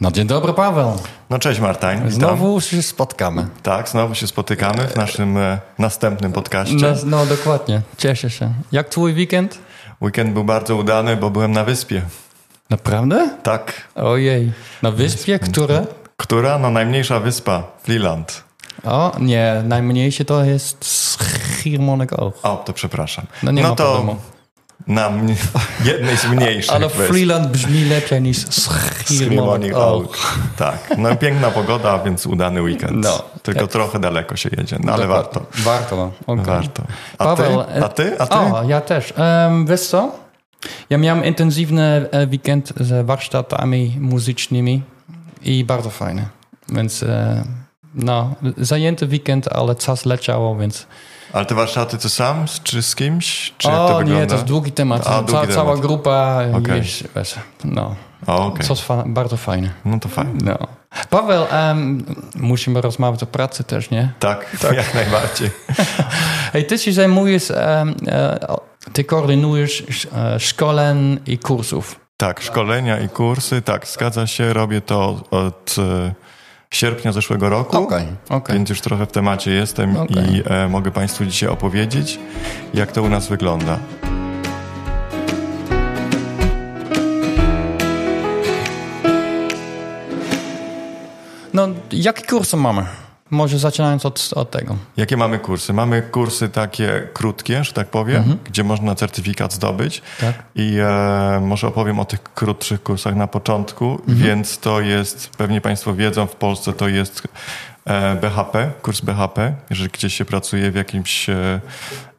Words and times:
No 0.00 0.10
dzień 0.10 0.26
dobry 0.26 0.52
Paweł. 0.52 0.92
No 1.30 1.38
cześć 1.38 1.60
Martań. 1.60 1.96
witam. 1.96 2.10
Znowu 2.12 2.60
się 2.60 2.82
spotkamy. 2.82 3.48
Tak, 3.62 3.88
znowu 3.88 4.14
się 4.14 4.26
spotykamy 4.26 4.88
w 4.88 4.96
naszym 4.96 5.36
e, 5.36 5.58
następnym 5.78 6.32
podcaście. 6.32 6.76
No, 6.76 6.94
no 7.04 7.26
dokładnie, 7.26 7.80
cieszę 7.98 8.30
się. 8.30 8.52
Jak 8.72 8.88
twój 8.88 9.12
weekend? 9.14 9.58
Weekend 10.02 10.32
był 10.32 10.44
bardzo 10.44 10.76
udany, 10.76 11.16
bo 11.16 11.30
byłem 11.30 11.52
na 11.52 11.64
wyspie. 11.64 12.02
Naprawdę? 12.70 13.30
Tak. 13.42 13.72
Ojej. 13.94 14.52
Na 14.82 14.90
wyspie, 14.90 15.38
które? 15.38 15.86
Która? 16.16 16.58
No 16.58 16.70
najmniejsza 16.70 17.20
wyspa, 17.20 17.62
Fleeland. 17.82 18.44
O, 18.84 19.12
nie, 19.20 19.62
najmniejsze 19.64 20.24
to 20.24 20.44
jest 20.44 20.84
Schiermonnikoog. 20.84 22.38
O, 22.42 22.56
to 22.66 22.72
przepraszam. 22.72 23.26
No 23.42 23.52
nie 23.52 23.62
ma 23.62 23.68
to 23.68 23.74
problemu. 23.94 24.20
Na 24.86 25.10
jednej 25.84 26.16
z 26.16 26.26
mniejszych 26.26 26.74
Ale 26.74 26.88
wysp. 26.88 27.10
Freeland 27.10 27.46
brzmi 27.48 27.84
lepiej 27.84 28.22
niż 28.22 28.38
Schiermonnikoog. 28.38 29.06
Schiermonnikoog. 29.06 30.18
Tak. 30.56 30.78
No 30.98 31.16
piękna 31.16 31.50
pogoda, 31.50 31.98
więc 31.98 32.26
udany 32.26 32.62
weekend. 32.62 33.04
No. 33.04 33.22
Tylko 33.42 33.66
trochę 33.66 33.98
daleko 33.98 34.36
się 34.36 34.50
jedzie, 34.58 34.76
no 34.84 34.92
ale 34.92 35.06
warto. 35.06 35.46
Warto, 35.54 35.96
no. 35.96 36.12
okej. 36.26 36.44
Warto. 36.44 36.82
A 37.18 37.24
Paweł, 37.24 37.64
ty? 37.64 37.84
A 37.84 37.88
ty? 37.88 38.18
A 38.18 38.26
ty? 38.26 38.34
O, 38.34 38.62
ja 38.68 38.80
też. 38.80 39.14
Um, 39.46 39.66
wiesz 39.66 39.80
co? 39.80 40.12
Ja 40.90 40.98
miałem 40.98 41.24
intensywny 41.24 42.08
e, 42.10 42.26
weekend 42.26 42.72
z 42.80 43.06
warsztatami 43.06 43.96
muzycznymi 44.00 44.82
i 45.42 45.64
bardzo 45.64 45.90
fajny. 45.90 46.28
Więc 46.68 47.02
e, 47.02 47.44
no, 47.94 48.34
zajęty 48.56 49.06
weekend, 49.06 49.48
ale 49.48 49.74
czas 49.74 50.06
leciało, 50.06 50.56
więc... 50.56 50.86
Ale 51.32 51.46
te 51.46 51.54
warsztaty 51.54 51.98
to 51.98 52.08
sam, 52.10 52.44
czy 52.62 52.82
z 52.82 52.94
kimś? 52.94 53.52
Czy 53.58 53.68
jak 53.68 53.76
to 53.76 53.84
o 53.84 53.98
wygląda? 53.98 54.20
nie, 54.20 54.26
to 54.26 54.34
jest 54.34 54.46
długi 54.46 54.72
temat. 54.72 55.06
A, 55.06 55.10
długi 55.22 55.32
Ca- 55.32 55.40
temat. 55.40 55.54
Cała 55.54 55.76
grupa 55.76 56.38
Okej. 56.54 56.76
jest, 56.78 57.04
wiesz, 57.16 57.34
no, 57.64 57.94
O, 58.26 58.46
okej. 58.46 58.66
coś 58.66 58.80
fa- 58.80 59.04
bardzo 59.06 59.36
fajne. 59.36 59.70
No 59.84 59.98
to 60.00 60.08
fajnie. 60.08 60.32
No. 60.44 60.58
Paweł, 61.10 61.44
em, 61.50 62.04
musimy 62.34 62.80
rozmawiać 62.80 63.22
o 63.22 63.26
pracy 63.26 63.64
też, 63.64 63.90
nie? 63.90 64.12
Tak, 64.18 64.56
jak 64.76 64.94
najbardziej. 64.94 65.50
Hej, 66.52 66.66
ty 66.66 66.78
się 66.78 66.92
zajmujesz, 66.92 67.50
o- 68.48 68.60
ty 68.92 69.04
koordynujesz 69.04 69.84
e, 70.16 70.40
szkoleń 70.40 71.20
i 71.26 71.38
kursów. 71.38 72.00
Tak, 72.16 72.40
szkolenia 72.42 72.98
i 73.00 73.08
kursy, 73.08 73.62
tak, 73.62 73.86
zgadza 73.86 74.26
się. 74.26 74.52
Robię 74.52 74.80
to 74.80 75.20
od 75.30 75.76
sierpnia 76.70 77.12
zeszłego 77.12 77.48
roku. 77.48 77.76
Okej, 77.76 78.06
okej. 78.28 78.56
Więc 78.56 78.68
już 78.68 78.80
trochę 78.80 79.06
w 79.06 79.12
temacie 79.12 79.50
jestem 79.50 79.96
Okej. 79.96 80.16
i 80.16 80.42
e, 80.46 80.68
mogę 80.68 80.90
Państwu 80.90 81.24
dzisiaj 81.24 81.48
opowiedzieć, 81.48 82.18
jak 82.74 82.92
to 82.92 83.02
u 83.02 83.08
nas 83.08 83.28
wygląda. 83.28 83.78
No, 91.54 91.68
jakie 91.92 92.22
kursy 92.22 92.56
mamy? 92.56 92.86
Może 93.30 93.58
zaczynając 93.58 94.06
od, 94.06 94.30
od 94.34 94.50
tego. 94.50 94.76
Jakie 94.96 95.16
mamy 95.16 95.38
kursy? 95.38 95.72
Mamy 95.72 96.02
kursy 96.02 96.48
takie 96.48 97.08
krótkie, 97.12 97.64
że 97.64 97.72
tak 97.72 97.88
powiem, 97.88 98.38
gdzie 98.44 98.64
można 98.64 98.94
certyfikat 98.94 99.52
zdobyć. 99.52 100.02
Tak. 100.20 100.34
I 100.54 100.78
e, 100.78 101.40
może 101.40 101.68
opowiem 101.68 102.00
o 102.00 102.04
tych 102.04 102.22
krótszych 102.22 102.82
kursach 102.82 103.16
na 103.16 103.26
początku, 103.26 104.00
więc 104.08 104.58
to 104.58 104.80
jest, 104.80 105.30
pewnie 105.30 105.60
Państwo 105.60 105.94
wiedzą, 105.94 106.26
w 106.26 106.36
Polsce 106.36 106.72
to 106.72 106.88
jest 106.88 107.28
e, 107.84 108.16
BHP, 108.16 108.70
kurs 108.82 109.00
BHP, 109.00 109.54
jeżeli 109.70 109.90
gdzieś 109.90 110.14
się 110.14 110.24
pracuje 110.24 110.70
w 110.70 110.74
jakimś 110.74 111.28
e, 111.30 111.60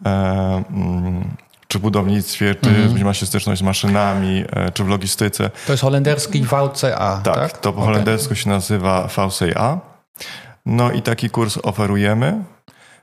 e, 0.06 0.64
mm, 0.72 1.38
czy 1.68 1.80
budownictwie, 1.80 2.56
czy 2.56 3.04
ma 3.04 3.14
się 3.14 3.26
styczność 3.26 3.60
z 3.60 3.64
maszynami, 3.64 4.44
e, 4.52 4.72
czy 4.72 4.84
w 4.84 4.88
logistyce. 4.88 5.50
To 5.68 5.74
jest 5.74 5.84
holenderski 5.84 6.44
VCA, 6.44 7.22
tak? 7.24 7.36
Tak, 7.36 7.58
to 7.58 7.74
po 7.74 7.80
Okej. 7.80 7.86
holendersku 7.86 8.36
się 8.36 8.50
nazywa 8.50 9.08
VCA. 9.08 9.80
No 10.70 10.92
i 10.92 11.02
taki 11.02 11.30
kurs 11.30 11.58
oferujemy, 11.64 12.44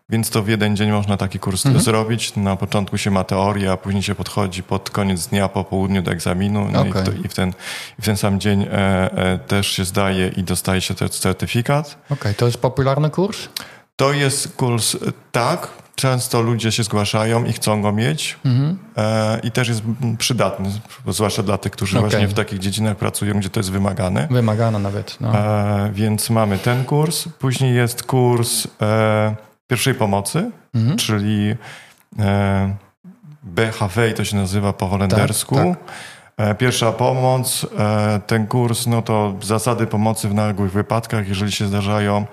więc 0.09 0.31
to 0.31 0.43
w 0.43 0.49
jeden 0.49 0.77
dzień 0.77 0.91
można 0.91 1.17
taki 1.17 1.39
kurs 1.39 1.67
Mhm. 1.67 1.85
zrobić. 1.85 2.37
Na 2.37 2.57
początku 2.57 2.99
się 2.99 3.11
ma 3.11 3.25
teoria, 3.25 3.73
a 3.73 3.77
później 3.77 4.03
się 4.03 4.15
podchodzi 4.15 4.63
pod 4.63 4.91
koniec 4.91 5.27
dnia, 5.27 5.49
po 5.49 5.65
południu 5.65 6.03
do 6.03 6.11
egzaminu. 6.11 6.69
No 6.73 6.85
i, 6.85 6.91
Okej. 6.91 7.03
w 7.03 7.07
to, 7.07 7.13
i, 7.13 7.29
w 7.29 7.35
ten, 7.35 7.53
i 7.99 8.03
w 8.03 8.05
ten 8.05 8.17
sam 8.17 8.41
dzień 8.41 8.63
e, 8.63 8.69
e, 8.73 9.39
też 9.39 9.67
się 9.69 9.85
zdaje 9.85 10.29
i 10.29 10.43
dostaje 10.43 10.81
się 10.81 10.95
ten 10.95 11.09
certyfikat. 11.09 11.99
Okej, 12.11 12.35
to 12.35 12.47
jest 12.47 12.59
popularny 12.59 13.11
kurs? 13.11 13.49
To 13.97 14.13
jest 14.13 14.57
kurs, 14.57 14.97
tak, 15.33 15.69
często 15.95 16.43
ludzie 16.43 16.73
się 16.73 16.83
zgłaszają 16.83 17.45
i 17.45 17.53
chcą 17.53 17.83
go 17.83 17.93
mieć 17.93 18.39
Mhm. 18.45 18.79
e, 18.97 19.41
i 19.43 19.51
też 19.51 19.69
jest 19.69 19.83
przydatny, 20.19 20.71
zwłaszcza 21.09 21.43
dla 21.43 21.59
tych, 21.59 21.73
którzy 21.73 21.99
Okej. 21.99 22.11
właśnie 22.11 22.29
w 22.29 22.35
takich 22.35 22.59
dziedzinach 22.59 22.97
pracują, 22.97 23.35
gdzie 23.35 23.51
to 23.51 23.61
jest 23.61 23.71
wymagane. 23.71 24.29
Wymagana 24.31 24.79
nawet. 24.79 25.17
No. 25.21 25.39
E, 25.39 25.91
więc 25.95 26.31
mamy 26.31 26.59
ten 26.59 26.85
kurs. 26.85 27.25
Później 27.39 27.75
jest 27.75 28.03
kurs 28.03 28.67
e, 28.83 29.37
pierwszej 29.67 29.95
pomocy, 29.95 30.51
Mhm. 30.75 30.97
czyli 30.99 31.55
e, 32.19 32.77
BHV 33.43 34.13
to 34.13 34.25
się 34.25 34.37
nazywa 34.37 34.73
po 34.73 34.87
holendersku. 34.89 35.55
Tak, 35.57 35.79
E, 36.37 36.55
Pierwsza 36.55 36.93
pomoc, 36.93 37.67
e, 37.79 38.21
ten 38.27 38.47
kurs, 38.47 38.87
no 38.87 39.03
to 39.03 39.35
zasady 39.43 39.87
pomocy 39.87 40.29
w 40.29 40.35
nagłych 40.35 40.73
wypadkach, 40.73 41.29
jeżeli 41.29 41.53
się 41.53 41.67
zdarzają, 41.67 42.27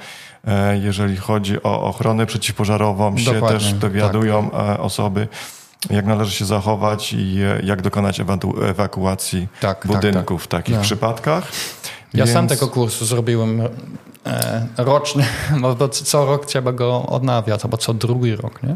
jeżeli 0.81 1.17
chodzi 1.17 1.63
o 1.63 1.83
ochronę 1.83 2.25
przeciwpożarową, 2.25 3.17
się 3.17 3.33
Dokładnie, 3.33 3.59
też 3.59 3.73
dowiadują 3.73 4.51
e, 4.51 4.79
osoby, 4.79 5.27
jak 5.89 6.05
należy 6.05 6.31
się 6.31 6.45
zachować 6.45 7.13
i 7.13 7.37
e, 7.41 7.61
jak 7.65 7.81
dokonać 7.81 8.19
ewaku- 8.19 8.63
ewakuacji 8.65 9.47
Tak, 9.61 9.79
tak, 9.79 9.91
budynków 9.91 10.43
w 10.43 10.47
takich 10.47 10.75
No. 10.75 10.81
przypadkach. 10.81 11.43
Ja 12.13 12.27
sam 12.27 12.47
Więc- 12.47 12.59
tego 12.59 12.71
kursu 12.71 13.05
zrobiłem 13.05 13.61
e, 14.25 14.67
rocznie, 14.77 15.25
bo 15.61 15.89
co 15.89 16.25
rok 16.25 16.45
trzeba 16.45 16.71
go 16.71 17.05
odnawiać, 17.05 17.63
albo 17.63 17.77
co 17.77 17.93
drugi 17.93 18.35
rok, 18.35 18.63
nie? 18.63 18.75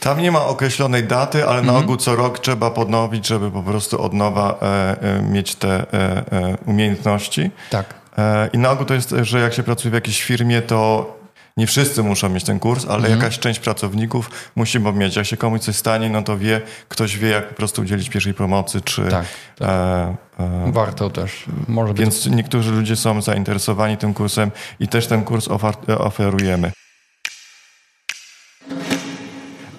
Tam 0.00 0.20
nie 0.20 0.32
ma 0.32 0.44
określonej 0.44 1.04
daty, 1.04 1.46
ale 1.48 1.58
Mhm. 1.58 1.66
na 1.76 1.82
ogół 1.84 1.96
co 1.96 2.16
rok 2.16 2.38
trzeba 2.38 2.70
podnowić, 2.70 3.26
żeby 3.26 3.50
po 3.50 3.62
prostu 3.62 4.02
od 4.02 4.12
nowa 4.12 4.58
e, 4.62 5.02
e, 5.02 5.22
mieć 5.22 5.54
te 5.54 5.68
e, 5.70 6.32
e, 6.32 6.56
umiejętności. 6.66 7.50
Tak. 7.70 7.99
E, 8.20 8.48
I 8.52 8.58
na 8.58 8.70
ogół 8.70 8.86
to 8.86 8.94
jest, 8.94 9.14
że 9.22 9.40
jak 9.40 9.54
się 9.54 9.62
pracuje 9.62 9.90
w 9.90 9.94
jakiejś 9.94 10.22
firmie, 10.22 10.62
to 10.62 11.16
nie 11.56 11.66
wszyscy 11.66 12.02
muszą 12.02 12.28
mieć 12.28 12.44
ten 12.44 12.58
kurs, 12.58 12.84
ale 12.84 12.96
Mhm. 12.96 13.18
jakaś 13.18 13.38
część 13.38 13.60
pracowników 13.60 14.30
musi 14.56 14.80
go 14.80 14.92
mieć. 14.92 15.16
Jak 15.16 15.26
się 15.26 15.36
komuś 15.36 15.60
coś 15.60 15.76
stanie, 15.76 16.10
no 16.10 16.22
to 16.22 16.38
wie, 16.38 16.60
ktoś 16.88 17.18
wie, 17.18 17.28
jak 17.28 17.48
po 17.48 17.54
prostu 17.54 17.82
udzielić 17.82 18.10
pierwszej 18.10 18.34
pomocy, 18.34 18.80
czy... 18.80 19.02
Tak, 19.02 19.24
tak. 19.58 19.68
E, 19.68 20.16
e, 20.40 20.72
Warto 20.72 21.10
też. 21.10 21.44
Może 21.68 21.92
być. 21.94 22.00
więc 22.02 22.26
niektórzy 22.26 22.70
ludzie 22.70 22.96
są 22.96 23.22
zainteresowani 23.22 23.96
tym 23.96 24.14
kursem 24.14 24.50
i 24.80 24.88
też 24.88 25.06
ten 25.06 25.24
kurs 25.24 25.48
ofar- 25.48 26.00
oferujemy. 26.00 26.72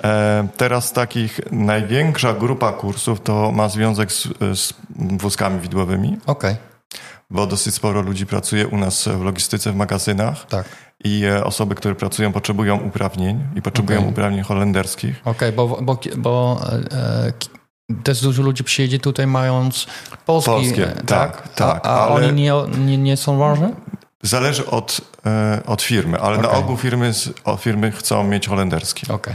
E, 0.04 0.48
Teraz 0.58 0.94
takich 0.94 1.40
największa 1.52 2.34
grupa 2.34 2.72
kursów 2.72 3.22
to 3.22 3.52
ma 3.52 3.70
związek 3.70 4.12
z, 4.12 4.28
z 4.54 4.74
wózkami 5.00 5.60
widłowymi, 5.60 6.18
Okej, 6.26 6.56
bo 7.32 7.48
dosyć 7.48 7.76
sporo 7.76 8.02
ludzi 8.02 8.26
pracuje 8.26 8.68
u 8.68 8.78
nas 8.78 9.08
w 9.08 9.22
logistyce, 9.22 9.72
w 9.72 9.76
magazynach 9.76 10.46
tak. 10.46 10.66
i 11.04 11.26
e, 11.26 11.44
osoby, 11.44 11.76
które 11.76 11.96
pracują, 11.96 12.32
potrzebują 12.34 12.78
uprawnień 12.80 13.48
i 13.56 13.62
potrzebują 13.62 14.00
Okej. 14.00 14.12
uprawnień 14.12 14.44
holenderskich. 14.44 15.22
Okej, 15.26 15.52
bo, 15.52 15.68
bo, 15.82 16.00
bo 16.18 16.62
e, 16.92 16.96
e, 16.98 17.34
też 18.04 18.22
dużo 18.22 18.44
ludzi 18.44 18.64
przyjedzie 18.64 19.00
tutaj 19.00 19.28
mając 19.28 19.88
polski, 20.26 20.52
Polskie, 20.52 20.88
e, 20.88 21.04
tak, 21.04 21.48
tak, 21.56 21.88
A, 21.88 21.90
a 21.90 22.08
ale- 22.08 22.28
oni 22.28 22.34
nie, 22.42 22.54
nie, 22.78 22.98
nie 22.98 23.18
są 23.18 23.38
ważne? 23.38 23.74
Zależy 24.24 24.66
od, 24.66 25.02
od 25.66 25.82
firmy, 25.82 26.20
ale 26.20 26.38
na 26.38 26.50
Okej. 26.50 26.60
ogół 26.60 26.78
firmy, 26.78 27.12
firmy 27.60 27.92
chcą 27.92 28.24
mieć 28.24 28.48
holenderski. 28.48 29.12
Okej. 29.12 29.34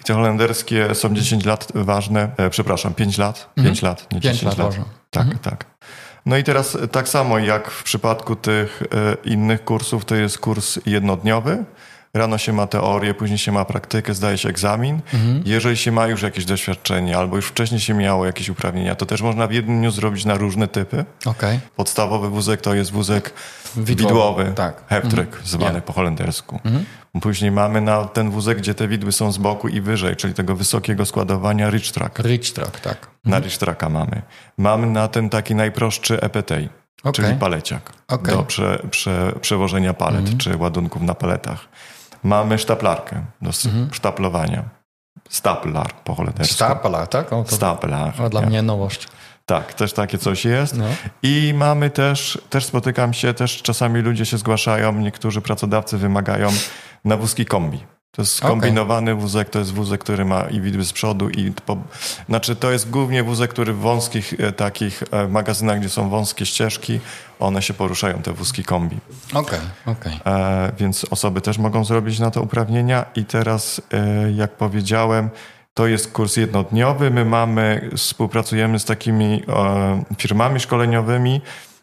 I 0.00 0.04
te 0.04 0.14
holenderskie 0.14 0.94
są 0.94 1.14
10 1.14 1.44
lat 1.44 1.68
ważne, 1.74 2.30
przepraszam, 2.50 2.94
5 2.94 3.18
lat, 3.18 3.50
5 3.54 3.82
lat, 3.82 3.98
nie 4.00 4.04
Mhm. 4.16 4.22
Pięć 4.22 4.34
10 4.34 4.42
lat 4.42 4.58
lat. 4.58 4.66
ważne. 4.66 4.84
Tak, 5.10 5.26
tak. 5.42 5.64
No 6.26 6.36
i 6.36 6.44
teraz 6.44 6.78
tak 6.92 7.08
samo 7.08 7.38
jak 7.38 7.70
w 7.70 7.82
przypadku 7.82 8.36
tych 8.36 8.82
e, 8.82 9.16
innych 9.28 9.64
kursów, 9.64 10.04
to 10.04 10.14
jest 10.14 10.38
kurs 10.38 10.78
jednodniowy. 10.86 11.64
Rano 12.14 12.38
się 12.38 12.52
ma 12.52 12.66
teorię, 12.66 13.14
później 13.14 13.38
się 13.38 13.52
ma 13.52 13.64
praktykę, 13.64 14.14
zdaje 14.14 14.38
się 14.38 14.48
egzamin. 14.48 15.00
Mhm. 15.14 15.42
Jeżeli 15.46 15.76
się 15.76 15.92
ma 15.92 16.06
już 16.06 16.22
jakieś 16.22 16.44
doświadczenie 16.44 17.16
albo 17.18 17.36
już 17.36 17.46
wcześniej 17.46 17.80
się 17.80 17.94
miało 17.94 18.26
jakieś 18.26 18.48
uprawnienia, 18.48 18.94
to 18.94 19.06
też 19.06 19.22
można 19.22 19.46
w 19.46 19.52
jednym 19.52 19.78
dniu 19.78 19.90
zrobić 19.90 20.24
na 20.24 20.34
różne 20.34 20.68
typy. 20.68 21.04
Okej. 21.26 21.60
Podstawowy 21.76 22.30
wózek 22.30 22.60
to 22.60 22.74
jest 22.74 22.92
wózek 22.92 23.32
Widłowy, 23.76 23.94
widłowy, 23.94 24.52
tak. 24.54 24.82
heptryk, 24.88 25.40
zwany 25.44 25.74
Nie. 25.74 25.80
po 25.80 25.92
holendersku. 25.92 26.60
Później 27.22 27.50
mamy 27.50 27.80
na 27.80 28.04
ten 28.04 28.30
wózek, 28.30 28.58
gdzie 28.58 28.74
te 28.74 28.88
widły 28.88 29.12
są 29.12 29.32
z 29.32 29.38
boku 29.38 29.68
i 29.68 29.80
wyżej, 29.80 30.16
czyli 30.16 30.34
tego 30.34 30.56
wysokiego 30.56 31.06
składowania 31.06 31.70
rich 31.70 31.92
track. 31.92 32.18
Rich 32.18 32.52
track, 32.52 32.80
tak. 32.80 33.06
Na 33.24 33.38
rich 33.38 33.58
tracka 33.58 33.88
mamy. 33.88 34.22
Mamy 34.58 34.86
na 34.86 35.08
ten 35.08 35.30
taki 35.30 35.54
najprostszy 35.54 36.20
EPT, 36.22 36.52
Okej. 37.04 37.24
czyli 37.24 37.34
paleciak 37.38 37.92
Okej. 38.08 38.34
do 38.36 38.42
prze, 38.42 38.82
prze, 38.90 39.32
przewożenia 39.40 39.94
palet 39.94 40.38
czy 40.38 40.56
ładunków 40.56 41.02
na 41.02 41.14
paletach. 41.14 41.68
Mamy 42.22 42.58
sztaplarkę 42.58 43.24
do 43.42 43.50
s- 43.50 43.68
sztaplowania. 43.92 44.62
Staplar 45.28 45.92
po 46.04 46.14
holendersku. 46.14 46.54
Stapler, 46.54 47.06
tak? 47.08 47.32
O, 47.32 47.44
Staplar. 47.48 48.20
o, 48.20 48.30
dla 48.30 48.40
ja. 48.40 48.46
mnie 48.46 48.62
nowość. 48.62 49.08
Tak, 49.46 49.74
też 49.74 49.92
takie 49.92 50.18
coś 50.18 50.44
jest. 50.44 50.76
No. 50.76 50.84
I 51.22 51.54
mamy 51.56 51.90
też, 51.90 52.38
też 52.50 52.64
spotykam 52.64 53.12
się, 53.14 53.34
też 53.34 53.62
czasami 53.62 54.00
ludzie 54.00 54.26
się 54.26 54.38
zgłaszają, 54.38 54.92
niektórzy 54.92 55.40
pracodawcy 55.40 55.98
wymagają 55.98 56.48
na 57.06 57.16
wózki 57.16 57.46
kombi. 57.46 57.78
To 58.10 58.22
jest 58.22 58.34
skombinowany 58.34 59.14
wózek, 59.14 59.50
to 59.50 59.58
jest 59.58 59.72
wózek, 59.72 60.00
który 60.00 60.24
ma 60.24 60.42
i 60.42 60.60
widły 60.60 60.84
z 60.84 60.92
przodu 60.92 61.28
i 61.28 61.52
po, 61.66 61.76
znaczy 62.28 62.56
to 62.56 62.70
jest 62.72 62.90
głównie 62.90 63.22
wózek, 63.22 63.50
który 63.50 63.72
w 63.72 63.78
wąskich 63.78 64.34
e, 64.40 64.52
takich 64.52 65.02
e, 65.10 65.28
magazynach, 65.28 65.80
gdzie 65.80 65.88
są 65.88 66.08
wąskie 66.08 66.46
ścieżki, 66.46 67.00
one 67.38 67.62
się 67.62 67.74
poruszają, 67.74 68.22
te 68.22 68.32
wózki 68.32 68.64
kombi. 68.64 68.96
Okej, 69.34 69.58
okej. 69.86 70.20
E, 70.26 70.72
więc 70.78 71.06
osoby 71.10 71.40
też 71.40 71.58
mogą 71.58 71.84
zrobić 71.84 72.18
na 72.18 72.30
to 72.30 72.42
uprawnienia. 72.42 73.04
I 73.16 73.24
teraz, 73.24 73.80
e, 73.92 74.32
jak 74.32 74.56
powiedziałem, 74.56 75.30
to 75.74 75.86
jest 75.86 76.12
kurs 76.12 76.36
jednodniowy. 76.36 77.10
My 77.10 77.24
mamy, 77.24 77.90
współpracujemy 77.96 78.78
z 78.78 78.84
takimi 78.84 79.42
e, 79.48 80.04
firmami 80.18 80.60
szkoleniowymi 80.60 81.40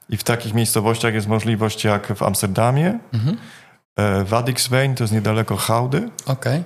i 0.10 0.18
w 0.18 0.24
takich 0.24 0.54
miejscowościach 0.54 1.14
jest 1.14 1.28
możliwość 1.28 1.84
jak 1.84 2.14
w 2.16 2.24
Amsterdamie, 2.24 3.00
Mhm. 3.14 3.38
E, 3.98 4.24
Wadixveen, 4.24 4.96
to 4.96 5.04
jest 5.04 5.14
niedaleko 5.14 5.58
Houdy, 5.58 6.10
Okej. 6.26 6.64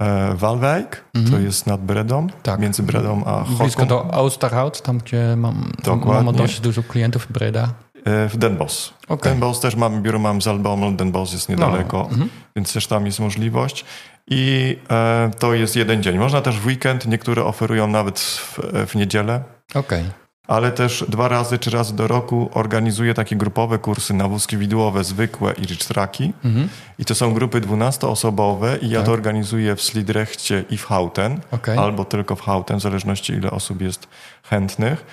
e, 0.00 0.34
Waalwijk, 0.34 1.04
to 1.30 1.38
jest 1.38 1.66
nad 1.66 1.80
Bredą, 1.80 2.18
Mhm. 2.18 2.40
Tak. 2.42 2.60
między 2.60 2.82
Bredą 2.82 3.24
a 3.24 3.40
Blisko 3.44 3.64
Hokom, 3.82 3.88
do 3.88 4.04
Oosterhout, 4.14 4.82
tam 4.82 4.98
gdzie 4.98 5.34
mam, 5.36 5.72
Dokładnie. 5.84 6.24
mam 6.24 6.34
dość 6.34 6.60
dużo 6.60 6.82
klientów 6.82 7.22
w 7.26 7.32
Breda. 7.32 7.68
e, 8.04 8.28
w 8.28 8.36
Den 8.36 8.56
Bosch. 8.56 8.94
Okej. 9.08 9.32
Den 9.32 9.40
Bosch 9.40 9.60
też 9.62 9.76
mamy 9.76 10.00
biuro, 10.00 10.18
mam 10.18 10.42
Zalbomel, 10.42 10.96
Den 10.96 11.12
Bosch 11.12 11.32
jest 11.32 11.48
niedaleko, 11.48 12.08
mhm. 12.10 12.28
więc 12.56 12.72
też 12.72 12.86
tam 12.86 13.06
jest 13.06 13.20
możliwość. 13.20 13.84
I 14.30 14.76
e, 14.90 15.30
to 15.38 15.54
jest 15.54 15.76
jeden 15.76 16.02
dzień. 16.02 16.18
Można 16.18 16.40
też 16.40 16.58
w 16.60 16.66
weekend, 16.66 17.06
niektóre 17.06 17.44
oferują 17.44 17.86
nawet 17.86 18.20
w, 18.20 18.58
w 18.86 18.94
niedzielę, 18.94 19.42
Okej. 19.74 20.04
Ale 20.48 20.72
też 20.72 21.04
dwa 21.08 21.28
razy, 21.28 21.58
trzy 21.58 21.70
razy 21.70 21.96
do 21.96 22.06
roku 22.08 22.50
organizuję 22.54 23.14
takie 23.14 23.36
grupowe 23.36 23.78
kursy 23.78 24.14
na 24.14 24.28
wózki 24.28 24.56
widłowe, 24.56 25.04
zwykłe 25.04 25.52
i 25.52 25.62
rich. 25.66 25.78
Mhm. 26.44 26.68
I 26.98 27.04
to 27.04 27.14
są 27.14 27.34
grupy 27.34 27.60
12-osobowe 27.60 28.78
i 28.82 28.90
ja 28.90 28.98
Tak. 28.98 29.06
to 29.06 29.12
organizuję 29.12 29.76
w 29.76 29.82
Slidrechcie 29.82 30.64
i 30.70 30.78
w 30.78 30.84
Houten, 30.84 31.40
Okej. 31.50 31.78
albo 31.78 32.04
tylko 32.04 32.36
w 32.36 32.40
Houten, 32.40 32.78
w 32.78 32.82
zależności 32.82 33.32
ile 33.32 33.50
osób 33.50 33.82
jest 33.82 34.08
chętnych. 34.42 35.06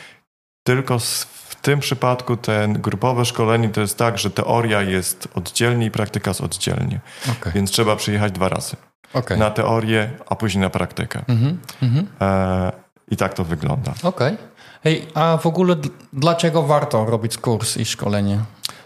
Tylko 0.64 1.00
w 1.00 1.56
tym 1.62 1.80
przypadku 1.80 2.38
ten 2.38 2.74
grupowe 2.74 3.26
szkolenie 3.26 3.70
to 3.70 3.82
jest 3.82 3.98
tak, 3.98 4.18
że 4.18 4.30
teoria 4.32 4.82
jest 4.82 5.28
oddzielnie 5.36 5.86
i 5.86 5.92
praktyka 5.92 6.30
jest 6.32 6.42
oddzielnie. 6.42 7.00
Okej. 7.32 7.54
Więc 7.54 7.72
trzeba 7.72 7.96
przyjechać 7.96 8.32
dwa 8.32 8.50
razy. 8.50 8.76
Okej. 9.14 9.40
Na 9.40 9.50
teorię, 9.52 10.10
a 10.30 10.36
później 10.36 10.62
na 10.62 10.70
praktykę. 10.70 11.22
Mhm. 11.28 11.58
Mhm. 11.84 12.08
E, 12.22 12.72
I 13.12 13.16
tak 13.18 13.34
to 13.34 13.44
wygląda. 13.44 13.94
Okej. 14.04 14.38
Hej, 14.86 15.08
a 15.14 15.38
w 15.38 15.46
ogóle 15.46 15.76
dlaczego 16.14 16.64
warto 16.64 17.06
robić 17.06 17.38
kurs 17.38 17.78
i 17.78 17.86
szkolenie? 17.86 18.40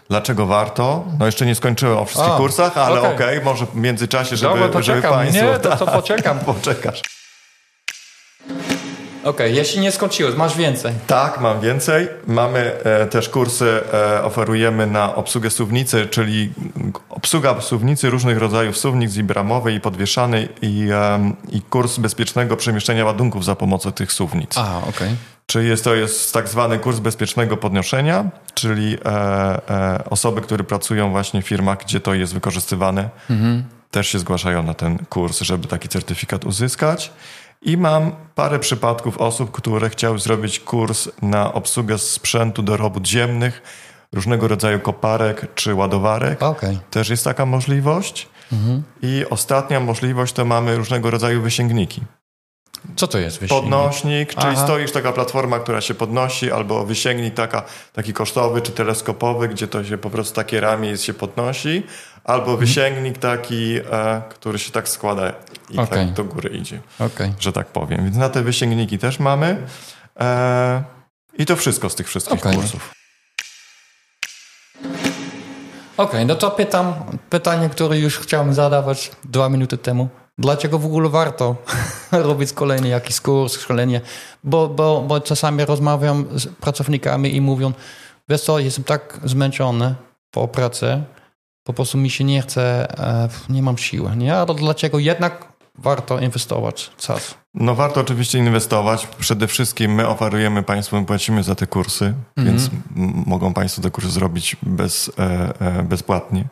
Dlaczego 0.08 0.46
warto? 0.46 1.04
No 1.18 1.26
jeszcze 1.26 1.46
nie 1.46 1.54
skończyłem 1.54 1.98
o 1.98 2.04
wszystkich 2.04 2.32
A, 2.34 2.36
kursach, 2.36 2.78
ale 2.78 3.00
okej, 3.00 3.14
okej. 3.14 3.40
może 3.44 3.66
w 3.66 3.74
międzyczasie, 3.74 4.36
żeby, 4.36 4.52
Dobra, 4.54 4.68
to 4.68 4.82
żeby 4.82 5.02
czekam. 5.02 5.14
Państwo... 5.14 5.44
Nie, 5.44 5.58
to- 5.58 5.76
to 5.76 5.86
poczekam. 5.86 6.38
Poczekasz. 6.54 7.02
Okej, 9.24 9.54
jeśli 9.54 9.80
nie 9.80 9.92
skończyłeś, 9.92 10.34
masz 10.36 10.56
więcej. 10.56 10.92
Tak, 11.06 11.40
mam 11.40 11.60
więcej. 11.60 12.08
Mamy 12.26 12.72
e, 12.84 13.06
też 13.06 13.28
kursy, 13.28 13.80
e, 13.92 14.24
oferujemy 14.24 14.86
na 14.86 15.14
obsługę 15.14 15.50
suwnicy, 15.50 16.06
czyli 16.06 16.52
obsługa 17.10 17.60
suwnicy, 17.60 18.10
różnych 18.10 18.38
rodzajów 18.38 18.76
suwnic 18.76 19.16
i 19.16 19.22
bramowej, 19.22 19.74
i 19.74 19.80
podwieszanej, 19.80 20.48
i, 20.62 20.88
em, 21.14 21.36
i 21.48 21.62
kurs 21.62 21.98
bezpiecznego 21.98 22.56
przemieszczenia 22.56 23.04
ładunków 23.04 23.44
za 23.44 23.56
pomocą 23.56 23.92
tych 23.92 24.12
suwnic. 24.12 24.58
A, 24.58 24.78
okej. 24.88 25.16
Czyli 25.50 25.68
jest 25.68 25.84
to 25.84 25.94
jest 25.94 26.32
tak 26.32 26.48
zwany 26.48 26.78
kurs 26.78 26.98
bezpiecznego 26.98 27.56
podnoszenia, 27.56 28.30
czyli 28.54 28.98
e, 29.04 29.08
e, 29.70 30.04
osoby, 30.10 30.40
które 30.40 30.64
pracują 30.64 31.10
właśnie 31.10 31.42
w 31.42 31.46
firmach, 31.46 31.78
gdzie 31.78 32.00
to 32.00 32.14
jest 32.14 32.34
wykorzystywane, 32.34 33.10
też 33.90 34.08
się 34.08 34.18
zgłaszają 34.18 34.62
na 34.62 34.74
ten 34.74 34.98
kurs, 34.98 35.40
żeby 35.40 35.68
taki 35.68 35.88
certyfikat 35.88 36.44
uzyskać. 36.44 37.12
I 37.62 37.76
mam 37.76 38.12
parę 38.34 38.58
przypadków 38.58 39.18
osób, 39.18 39.50
które 39.50 39.90
chciały 39.90 40.18
zrobić 40.18 40.60
kurs 40.60 41.08
na 41.22 41.52
obsługę 41.52 41.98
sprzętu 41.98 42.62
do 42.62 42.76
robót 42.76 43.06
ziemnych, 43.06 43.62
różnego 44.12 44.48
rodzaju 44.48 44.80
koparek 44.80 45.54
czy 45.54 45.74
ładowarek. 45.74 46.42
Okej. 46.42 46.78
Też 46.90 47.08
jest 47.08 47.24
taka 47.24 47.46
możliwość. 47.46 48.28
I 49.02 49.24
ostatnia 49.30 49.80
możliwość 49.80 50.32
to 50.32 50.44
mamy 50.44 50.76
różnego 50.76 51.10
rodzaju 51.10 51.42
wysięgniki. 51.42 52.02
Co 52.96 53.06
to 53.08 53.18
jest 53.18 53.38
wysiłek? 53.40 53.62
Podnośnik, 53.62 54.34
czyli 54.34 54.52
Aha. 54.52 54.64
stoisz 54.64 54.92
taka 54.92 55.12
platforma, 55.12 55.58
która 55.58 55.80
się 55.80 55.94
podnosi, 55.94 56.52
albo 56.52 56.84
wysięgnik 56.86 57.34
taka, 57.34 57.62
taki 57.92 58.12
kosztowy 58.12 58.60
czy 58.62 58.72
teleskopowy, 58.72 59.48
gdzie 59.48 59.68
to 59.68 59.84
się 59.84 59.98
po 59.98 60.10
prostu 60.10 60.34
takie 60.34 60.60
ramię 60.60 60.88
jest, 60.88 61.04
się 61.04 61.14
podnosi, 61.14 61.82
albo 62.24 62.42
Mhm. 62.50 62.58
wysięgnik 62.58 63.18
taki, 63.18 63.76
e, 63.92 64.22
który 64.28 64.58
się 64.58 64.72
tak 64.72 64.88
składa 64.88 65.32
i 65.70 65.78
Okej. 65.78 66.06
tak 66.06 66.12
do 66.12 66.24
góry 66.24 66.48
idzie, 66.50 66.80
Okej. 66.98 67.32
że 67.40 67.52
tak 67.52 67.66
powiem. 67.66 68.04
Więc 68.04 68.16
na 68.16 68.28
te 68.28 68.42
wysięgniki 68.42 68.98
też 68.98 69.18
mamy. 69.18 69.56
E, 70.20 70.82
I 71.38 71.46
to 71.46 71.56
wszystko 71.56 71.90
z 71.90 71.94
tych 71.94 72.08
wszystkich 72.08 72.38
Okej. 72.40 72.54
kursów. 72.54 72.90
Okej, 75.96 76.26
no 76.26 76.34
to 76.34 76.50
pytam 76.50 76.94
pytanie, 77.30 77.68
które 77.68 77.98
już 77.98 78.18
chciałem 78.18 78.54
zadawać 78.54 79.10
dwa 79.24 79.48
minuty 79.48 79.78
temu. 79.78 80.08
Dlaczego 80.40 80.78
w 80.78 80.84
ogóle 80.86 81.08
warto 81.08 81.56
robić 82.12 82.50
szkolenie, 82.50 82.88
jakiś 82.90 83.20
kurs, 83.20 83.60
szkolenie? 83.60 84.00
Bo, 84.44 84.68
bo, 84.68 85.04
bo 85.08 85.20
czasami 85.20 85.64
rozmawiam 85.64 86.24
z 86.34 86.46
pracownikami 86.46 87.36
i 87.36 87.40
mówią, 87.40 87.72
wiesz 88.28 88.40
co, 88.42 88.58
jestem 88.58 88.84
tak 88.84 89.20
zmęczony 89.24 89.94
po 90.30 90.48
pracy, 90.48 91.02
po 91.64 91.72
prostu 91.72 91.98
mi 91.98 92.10
się 92.10 92.24
nie 92.24 92.42
chce, 92.42 92.88
e, 93.00 93.28
nie 93.48 93.62
mam 93.62 93.78
siły. 93.78 94.16
Nie? 94.16 94.36
Ale 94.36 94.54
dlaczego 94.54 94.98
jednak 94.98 95.48
warto 95.78 96.18
inwestować 96.18 96.90
czas? 96.98 97.34
No 97.54 97.74
warto 97.74 98.00
oczywiście 98.00 98.38
inwestować. 98.38 99.06
Przede 99.06 99.46
wszystkim 99.46 99.94
my 99.94 100.08
oferujemy 100.08 100.62
Państwu, 100.62 100.96
my 101.00 101.06
płacimy 101.06 101.42
za 101.42 101.54
te 101.54 101.66
kursy, 101.66 102.14
więc 102.36 102.66
m- 102.96 103.22
mogą 103.26 103.52
Państwo 103.54 103.82
te 103.82 103.90
kursy 103.90 104.10
zrobić 104.10 104.56
bez, 104.62 105.10
e, 105.18 105.22
e, 105.60 105.82
bezpłatnie 105.82 106.44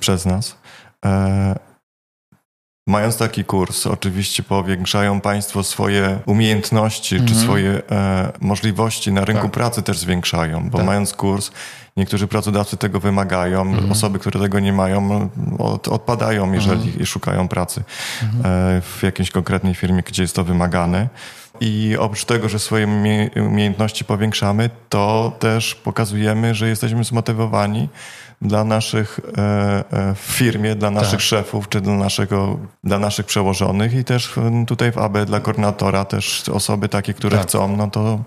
przez 0.00 0.26
nas. 0.26 0.56
E, 1.04 1.71
mając 2.86 3.16
taki 3.16 3.44
kurs, 3.44 3.86
oczywiście 3.86 4.42
powiększają 4.42 5.20
Państwo 5.20 5.62
swoje 5.62 6.18
umiejętności 6.26 7.20
czy 7.24 7.34
swoje 7.34 7.82
e, 7.90 8.32
możliwości 8.40 9.12
na 9.12 9.24
rynku 9.24 9.42
Tak. 9.42 9.50
pracy 9.52 9.82
też 9.82 9.98
zwiększają, 9.98 10.70
bo 10.70 10.78
Tak. 10.78 10.86
mając 10.86 11.14
kurs, 11.14 11.50
niektórzy 11.96 12.26
pracodawcy 12.26 12.76
tego 12.76 13.00
wymagają, 13.00 13.74
osoby, 13.90 14.18
które 14.18 14.40
tego 14.40 14.60
nie 14.60 14.72
mają, 14.72 15.28
od, 15.58 15.88
odpadają, 15.88 16.52
jeżeli 16.52 17.06
szukają 17.06 17.48
pracy 17.48 17.80
e, 17.80 17.84
w 18.80 18.98
jakiejś 19.02 19.30
konkretnej 19.30 19.74
firmie, 19.74 20.02
gdzie 20.02 20.22
jest 20.22 20.36
to 20.36 20.44
wymagane. 20.44 21.08
I 21.60 21.96
oprócz 21.98 22.24
tego, 22.24 22.48
że 22.48 22.58
swoje 22.58 22.86
umie- 22.86 23.46
umiejętności 23.46 24.04
powiększamy, 24.04 24.70
to 24.88 25.32
też 25.38 25.74
pokazujemy, 25.74 26.54
że 26.54 26.68
jesteśmy 26.68 27.04
zmotywowani 27.04 27.88
dla 28.42 28.64
naszych 28.64 29.20
e, 29.38 29.40
e, 29.92 30.14
w 30.14 30.18
firmie, 30.18 30.74
dla 30.74 30.90
naszych 30.90 31.10
Tak. 31.10 31.20
szefów, 31.20 31.68
czy 31.68 31.80
dla, 31.80 31.94
naszego, 31.94 32.58
dla 32.84 32.98
naszych 32.98 33.26
przełożonych 33.26 33.94
i 33.94 34.04
też 34.04 34.34
tutaj 34.66 34.92
w 34.92 34.98
AB 34.98 35.24
dla 35.24 35.40
koordynatora 35.40 36.04
też 36.04 36.48
osoby 36.48 36.88
takie, 36.88 37.14
które 37.14 37.38
Tak. 37.38 37.46
chcą, 37.46 37.76
no 37.76 37.90
to, 37.90 38.18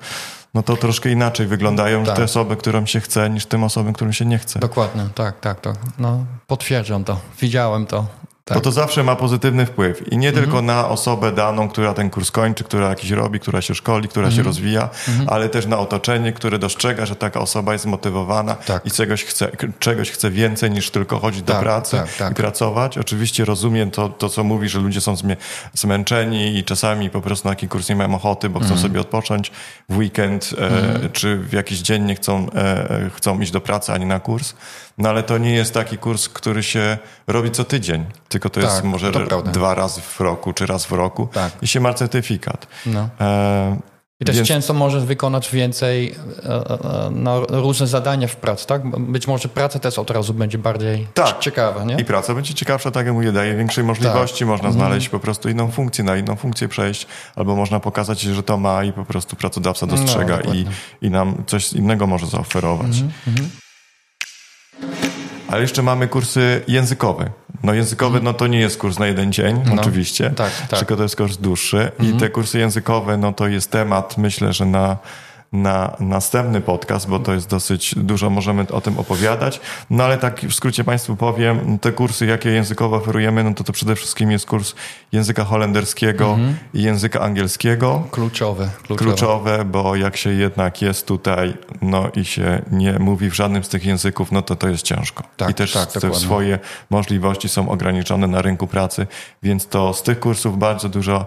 no 0.53 0.63
to 0.63 0.77
troszkę 0.77 1.11
inaczej 1.11 1.47
wyglądają 1.47 2.03
Tak. 2.03 2.15
te 2.15 2.23
osoby, 2.23 2.55
którym 2.55 2.87
się 2.87 2.99
chce, 2.99 3.29
niż 3.29 3.45
tym 3.45 3.63
osobom, 3.63 3.93
którym 3.93 4.13
się 4.13 4.25
nie 4.25 4.37
chce. 4.37 4.59
Dokładnie, 4.59 5.03
tak, 5.15 5.39
tak, 5.39 5.61
tak. 5.61 5.75
No, 5.99 6.25
potwierdzam 6.47 7.03
to, 7.03 7.19
widziałem 7.41 7.85
to. 7.85 8.05
Tak. 8.47 8.57
Bo 8.57 8.61
to 8.61 8.71
zawsze 8.71 9.03
ma 9.03 9.15
pozytywny 9.15 9.65
wpływ. 9.65 10.11
I 10.13 10.17
nie 10.17 10.31
tylko 10.31 10.61
na 10.61 10.89
osobę 10.89 11.31
daną, 11.31 11.69
która 11.69 11.93
ten 11.93 12.09
kurs 12.09 12.31
kończy, 12.31 12.63
która 12.63 12.89
jakiś 12.89 13.11
robi, 13.11 13.39
która 13.39 13.61
się 13.61 13.75
szkoli, 13.75 14.07
która 14.07 14.31
się 14.31 14.43
rozwija, 14.43 14.89
ale 15.27 15.49
też 15.49 15.65
na 15.65 15.77
otoczenie, 15.77 16.33
które 16.33 16.59
dostrzega, 16.59 17.05
że 17.05 17.15
taka 17.15 17.39
osoba 17.39 17.73
jest 17.73 17.83
zmotywowana 17.83 18.55
Tak. 18.55 18.85
i 18.85 18.91
czegoś 18.91 19.23
chce, 19.23 19.51
czegoś 19.79 20.11
chce 20.11 20.31
więcej 20.31 20.71
niż 20.71 20.89
tylko 20.89 21.19
chodzić 21.19 21.41
do 21.41 21.53
Tak, 21.53 21.61
pracy 21.61 21.97
tak, 21.97 22.15
tak. 22.15 22.31
i 22.31 22.35
pracować. 22.35 22.97
Oczywiście 22.97 23.45
rozumiem 23.45 23.91
to, 23.91 24.09
to, 24.09 24.29
co 24.29 24.43
mówi, 24.43 24.69
że 24.69 24.79
ludzie 24.79 25.01
są 25.01 25.15
zmęczeni 25.73 26.57
i 26.57 26.63
czasami 26.63 27.09
po 27.09 27.21
prostu 27.21 27.47
na 27.47 27.55
taki 27.55 27.67
kurs 27.67 27.89
nie 27.89 27.95
mają 27.95 28.15
ochoty, 28.15 28.49
bo 28.49 28.59
chcą 28.59 28.77
sobie 28.77 29.01
odpocząć 29.01 29.51
w 29.89 29.97
weekend 29.97 30.55
e, 30.57 31.09
czy 31.09 31.37
w 31.37 31.53
jakiś 31.53 31.79
dzień 31.79 32.03
nie 32.03 32.15
chcą, 32.15 32.47
e, 32.55 32.89
e, 32.89 33.09
chcą 33.09 33.39
iść 33.39 33.51
do 33.51 33.61
pracy 33.61 33.93
ani 33.93 34.05
na 34.05 34.19
kurs. 34.19 34.53
No 34.97 35.09
ale 35.09 35.23
to 35.23 35.37
nie 35.37 35.53
jest 35.53 35.73
taki 35.73 35.97
kurs, 35.97 36.29
który 36.29 36.63
się 36.63 36.97
robi 37.27 37.51
co 37.51 37.63
tydzień, 37.63 38.05
tylko 38.35 38.49
to 38.49 38.59
jest 38.59 38.75
Tak, 38.75 38.83
może 38.83 39.11
to 39.11 39.41
dwa 39.41 39.75
razy 39.75 40.01
w 40.01 40.19
roku 40.19 40.53
czy 40.53 40.65
raz 40.65 40.85
w 40.85 40.91
roku 40.91 41.27
Tak. 41.33 41.51
i 41.61 41.67
się 41.67 41.79
ma 41.79 41.93
certyfikat. 41.93 42.67
No. 42.85 43.09
E, 43.21 43.77
I 44.19 44.25
też 44.25 44.35
Więc- 44.35 44.47
często 44.47 44.73
możesz 44.73 45.05
wykonać 45.05 45.51
więcej 45.51 46.15
e, 46.45 46.49
e, 46.49 47.09
na 47.11 47.39
różne 47.49 47.87
zadania 47.87 48.27
w 48.27 48.35
pracy, 48.35 48.67
tak? 48.67 48.99
Być 48.99 49.27
może 49.27 49.49
praca 49.49 49.79
też 49.79 49.99
od 49.99 50.09
razu 50.11 50.33
będzie 50.33 50.57
bardziej 50.57 51.07
Tak. 51.13 51.39
ciekawa, 51.39 51.83
nie? 51.83 51.95
I 51.95 52.05
praca 52.05 52.33
będzie 52.33 52.53
ciekawsza, 52.53 52.91
tak 52.91 53.05
jak 53.05 53.15
mówię, 53.15 53.31
daje 53.31 53.55
większej 53.55 53.83
możliwości, 53.83 54.39
Tak. 54.39 54.47
można 54.47 54.67
Mhm. 54.67 54.85
znaleźć 54.85 55.09
po 55.09 55.19
prostu 55.19 55.49
inną 55.49 55.71
funkcję, 55.71 56.03
na 56.03 56.17
inną 56.17 56.35
funkcję 56.35 56.67
przejść, 56.67 57.07
albo 57.35 57.55
można 57.55 57.79
pokazać, 57.79 58.21
że 58.21 58.43
to 58.43 58.57
ma 58.57 58.83
i 58.83 58.93
po 58.93 59.05
prostu 59.05 59.35
pracodawca 59.35 59.87
dostrzega 59.87 60.39
No, 60.45 60.53
i, 60.53 60.65
i 61.01 61.09
nam 61.09 61.43
coś 61.47 61.73
innego 61.73 62.07
może 62.07 62.27
zaoferować. 62.27 63.03
Mhm. 63.27 63.49
Ale 65.47 65.61
jeszcze 65.61 65.81
mamy 65.81 66.07
kursy 66.07 66.61
językowe. 66.67 67.29
No 67.65 67.73
językowy, 67.73 68.21
no 68.21 68.33
to 68.33 68.47
nie 68.47 68.59
jest 68.59 68.77
kurs 68.77 68.99
na 68.99 69.07
jeden 69.07 69.31
dzień, 69.33 69.55
Mhm. 69.55 69.75
No. 69.75 69.81
oczywiście, 69.81 70.23
Tak, 70.29 70.35
tak. 70.51 70.61
Mhm. 70.61 70.79
tylko 70.79 70.95
to 70.95 71.03
jest 71.03 71.15
kurs 71.15 71.37
dłuższy 71.37 71.91
i 71.99 72.13
te 72.13 72.29
kursy 72.29 72.59
językowe, 72.59 73.17
no 73.17 73.33
to 73.33 73.47
jest 73.47 73.71
temat, 73.71 74.17
myślę, 74.17 74.53
że 74.53 74.65
na 74.65 74.97
na 75.55 75.95
następny 75.99 76.61
podcast, 76.61 77.09
bo 77.09 77.19
to 77.19 77.33
jest 77.33 77.49
dosyć 77.49 77.95
dużo, 77.97 78.29
możemy 78.29 78.67
o 78.71 78.81
tym 78.81 78.99
opowiadać. 78.99 79.61
No 79.89 80.03
ale 80.03 80.17
tak 80.17 80.41
w 80.41 80.53
skrócie 80.53 80.83
Państwu 80.83 81.15
powiem, 81.15 81.79
te 81.79 81.91
kursy, 81.91 82.25
jakie 82.25 82.49
językowo 82.49 82.95
oferujemy, 82.95 83.43
no 83.43 83.53
to 83.53 83.63
to 83.63 83.73
przede 83.73 83.95
wszystkim 83.95 84.31
jest 84.31 84.45
kurs 84.45 84.75
języka 85.11 85.43
holenderskiego 85.43 86.25
Mhm. 86.25 86.57
i 86.73 86.83
języka 86.83 87.19
angielskiego. 87.19 88.03
Kluczowe, 88.11 88.69
kluczowe. 88.83 89.11
Kluczowe, 89.11 89.65
bo 89.65 89.95
jak 89.95 90.17
się 90.17 90.29
jednak 90.29 90.81
jest 90.81 91.07
tutaj, 91.07 91.53
no 91.81 92.09
i 92.15 92.25
się 92.25 92.61
nie 92.71 92.99
mówi 92.99 93.29
w 93.29 93.33
żadnym 93.35 93.63
z 93.63 93.69
tych 93.69 93.85
języków, 93.85 94.31
no 94.31 94.41
to 94.41 94.55
to 94.55 94.67
jest 94.67 94.83
ciężko. 94.83 95.23
Tak, 95.37 95.49
I 95.49 95.53
też 95.53 95.73
tak, 95.73 95.91
te 95.91 96.13
swoje 96.13 96.59
możliwości 96.89 97.49
są 97.49 97.69
ograniczone 97.69 98.27
na 98.27 98.41
rynku 98.41 98.67
pracy, 98.67 99.07
więc 99.43 99.67
to 99.67 99.93
z 99.93 100.03
tych 100.03 100.19
kursów 100.19 100.59
bardzo 100.59 100.89
dużo 100.89 101.25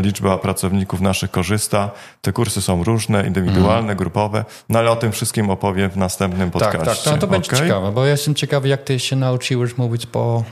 liczba 0.00 0.38
pracowników 0.38 1.00
naszych 1.00 1.30
korzysta. 1.30 1.90
Te 2.22 2.32
kursy 2.32 2.62
są 2.62 2.84
różne, 2.84 3.26
indywidualne, 3.26 3.96
grupowe, 3.96 4.44
no 4.68 4.78
ale 4.78 4.90
o 4.90 4.96
tym 4.96 5.12
wszystkim 5.12 5.50
opowiem 5.50 5.90
w 5.90 5.96
następnym. 5.96 6.50
Tak, 6.50 6.72
podcaście. 6.72 7.04
tak, 7.04 7.14
to, 7.14 7.26
to 7.26 7.26
będzie 7.26 7.50
okej? 7.52 7.60
ciekawe, 7.68 7.92
bo 7.92 8.04
ja 8.04 8.10
jestem 8.10 8.34
ciekawy, 8.34 8.68
jak 8.68 8.82
ty 8.82 8.98
się 8.98 9.16
nauczyłeś 9.16 9.78
mówić 9.78 10.06
po 10.06 10.44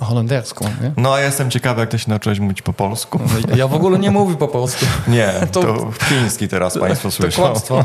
holendersku, 0.00 0.64
nie? 0.64 0.92
No 0.96 1.14
a 1.14 1.18
ja 1.20 1.26
jestem 1.26 1.50
ciekawy, 1.50 1.80
jak 1.80 1.90
ty 1.90 1.98
się 1.98 2.10
nauczyłeś 2.10 2.40
mówić 2.40 2.62
po 2.62 2.72
polsku. 2.72 3.20
Ja 3.56 3.68
w 3.68 3.74
ogóle 3.74 3.98
nie 3.98 4.10
mówię 4.10 4.36
po 4.36 4.48
polsku. 4.48 4.86
Nie, 5.08 5.32
To- 5.52 5.62
to, 5.62 5.92
chiński 6.08 6.48
teraz 6.48 6.78
Państwo 6.78 7.08
To 7.08 7.14
słyszą. 7.14 7.42
kłamstwo. 7.42 7.84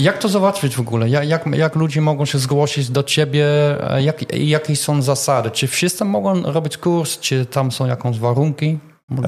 Jak 0.00 0.18
to 0.18 0.28
załatwić 0.28 0.76
w 0.76 0.80
ogóle? 0.80 1.08
Jak, 1.08 1.46
jak, 1.46 1.76
ludzie 1.76 2.00
mogą 2.00 2.24
się 2.24 2.38
zgłosić 2.38 2.90
do 2.90 3.02
ciebie? 3.02 3.46
Jak, 3.98 4.34
jakie 4.38 4.76
są 4.76 5.02
zasady? 5.02 5.50
Czy 5.50 5.66
wszyscy 5.66 6.04
mogą 6.04 6.42
robić 6.42 6.76
kurs? 6.76 7.18
Czy 7.18 7.46
tam 7.46 7.72
są 7.72 7.86
jakieś 7.86 8.18
warunki? 8.18 8.78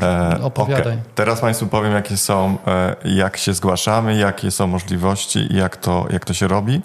E, 0.03 0.39
Opowiadaj. 0.43 0.81
okej. 0.81 0.99
Teraz 1.15 1.41
Państwu 1.41 1.67
powiem, 1.67 1.93
jakie 1.93 2.17
są, 2.17 2.57
e, 2.67 2.97
jak 3.05 3.37
się 3.37 3.55
zgłaszamy, 3.55 4.17
jakie 4.17 4.51
są 4.51 4.67
możliwości 4.67 5.39
i 5.53 5.57
jak 5.57 5.77
to, 5.77 6.07
jak 6.11 6.25
to 6.25 6.35
się 6.35 6.49
robi. 6.49 6.81